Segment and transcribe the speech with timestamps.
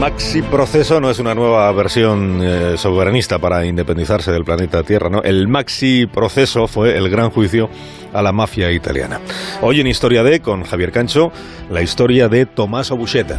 [0.00, 5.22] maxi proceso no es una nueva versión eh, soberanista para independizarse del planeta Tierra, ¿no?
[5.22, 7.68] El maxi proceso fue el gran juicio
[8.14, 9.20] a la mafia italiana.
[9.60, 11.30] Hoy en Historia de, con Javier Cancho,
[11.68, 13.38] la historia de Tommaso Buscetta.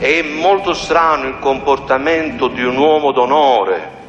[0.00, 4.03] È molto strano il comportamento di un uomo d'onore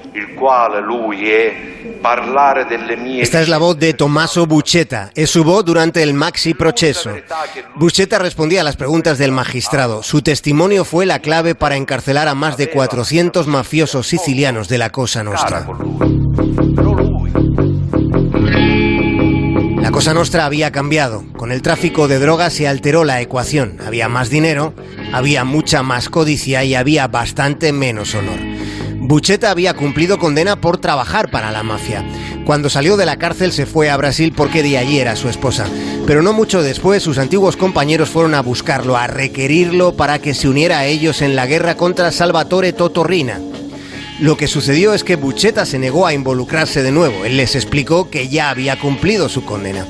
[3.20, 5.12] esta es la voz de Tommaso Bucetta.
[5.16, 7.12] Es su voz durante el maxi proceso.
[7.76, 10.04] Bucetta respondía a las preguntas del magistrado.
[10.04, 14.90] Su testimonio fue la clave para encarcelar a más de 400 mafiosos sicilianos de la
[14.92, 15.68] Cosa Nostra.
[19.82, 21.24] La Cosa Nostra había cambiado.
[21.34, 23.80] Con el tráfico de drogas se alteró la ecuación.
[23.86, 24.74] Había más dinero,
[25.12, 28.55] había mucha más codicia y había bastante menos honor.
[29.08, 32.04] Bucheta había cumplido condena por trabajar para la mafia.
[32.44, 35.68] Cuando salió de la cárcel se fue a Brasil porque de allí era su esposa.
[36.08, 40.50] Pero no mucho después sus antiguos compañeros fueron a buscarlo, a requerirlo para que se
[40.50, 43.40] uniera a ellos en la guerra contra Salvatore Totorrina.
[44.20, 47.26] Lo que sucedió es que Bucheta se negó a involucrarse de nuevo.
[47.26, 49.86] Él les explicó que ya había cumplido su condena.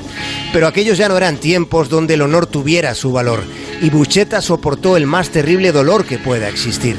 [0.52, 3.44] Pero aquellos ya no eran tiempos donde el honor tuviera su valor,
[3.82, 6.98] y Bucheta soportó el más terrible dolor que pueda existir.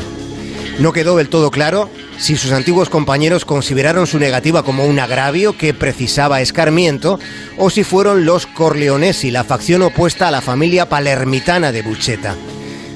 [0.78, 1.88] No quedó del todo claro
[2.18, 7.18] si sus antiguos compañeros consideraron su negativa como un agravio que precisaba escarmiento
[7.56, 12.34] o si fueron los Corleonesi, la facción opuesta a la familia palermitana de Bucheta.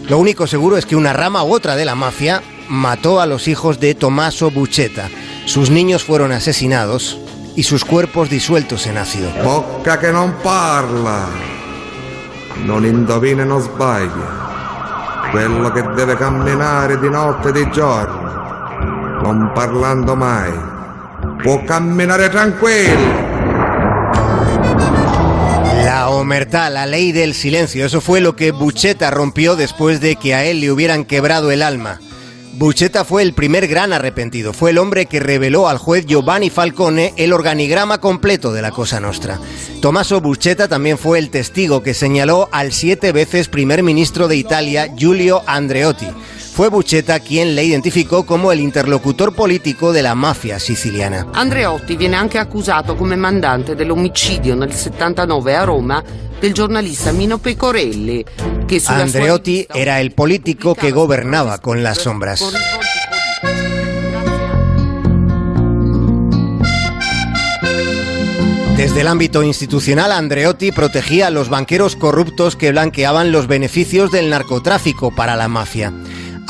[0.08, 3.48] Lo único seguro es que una rama u otra de la mafia mató a los
[3.48, 5.08] hijos de Tommaso Bucheta.
[5.46, 7.18] Sus niños fueron asesinados
[7.56, 9.30] y sus cuerpos disueltos en ácido.
[9.42, 11.28] Boca que no parla,
[12.64, 14.49] non indovina no sbaglia.
[15.30, 18.30] Quello che deve camminare di notte e di giorno
[19.22, 20.50] non parlando mai,
[21.42, 23.28] può camminare tranquillo.
[25.84, 30.34] La omertá, la ley del silencio, eso fue lo que Bucheta rompió después de que
[30.34, 32.00] a él le hubieran quebrado el alma.
[32.52, 37.14] Bucheta fue el primer gran arrepentido, fue el hombre que reveló al juez Giovanni Falcone
[37.16, 39.38] el organigrama completo de la Cosa Nostra.
[39.80, 44.92] Tommaso Bucheta también fue el testigo que señaló al siete veces primer ministro de Italia,
[44.96, 46.08] Giulio Andreotti.
[46.52, 51.28] Fue Bucheta quien le identificó como el interlocutor político de la mafia siciliana.
[51.32, 56.04] Andreotti viene anche accusato come mandante dell'omicidio nel 79 a Roma
[56.40, 58.24] del giornalista Mino Pecorelli.
[58.66, 62.44] Que Andreotti era el político que gobernaba con las sombras.
[68.76, 74.30] Desde el ámbito institucional, Andreotti protegía a los banqueros corruptos que blanqueaban los beneficios del
[74.30, 75.92] narcotráfico para la mafia.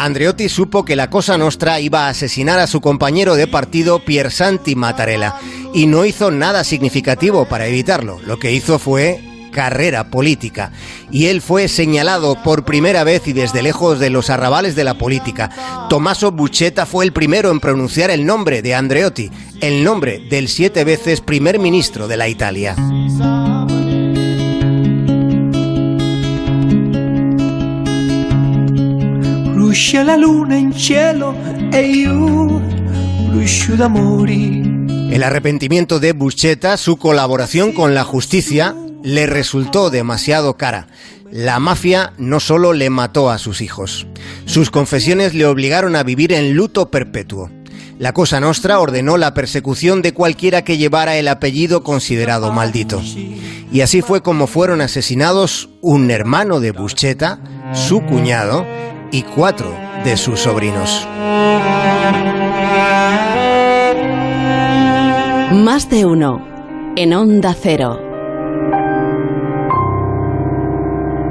[0.05, 4.75] Andreotti supo que la Cosa Nostra iba a asesinar a su compañero de partido Piersanti
[4.75, 5.35] Mattarella
[5.75, 8.19] y no hizo nada significativo para evitarlo.
[8.25, 9.21] Lo que hizo fue
[9.53, 10.73] carrera política
[11.11, 14.97] y él fue señalado por primera vez y desde lejos de los arrabales de la
[14.97, 15.51] política.
[15.91, 19.31] Tommaso Buchetta fue el primero en pronunciar el nombre de Andreotti,
[19.61, 22.75] el nombre del siete veces primer ministro de la Italia.
[31.73, 32.11] E
[35.11, 40.89] El arrepentimiento de Buscetta, su colaboración con la justicia, le resultó demasiado cara.
[41.33, 44.07] La mafia no solo le mató a sus hijos,
[44.45, 47.51] sus confesiones le obligaron a vivir en luto perpetuo.
[47.99, 53.01] La Cosa Nostra ordenó la persecución de cualquiera que llevara el apellido considerado maldito.
[53.73, 57.41] Y así fue como fueron asesinados un hermano de Buscetta,
[57.73, 58.67] su cuñado,
[59.13, 61.07] y cuatro de sus sobrinos.
[65.53, 66.47] Más de uno
[66.97, 68.10] en Onda Cero.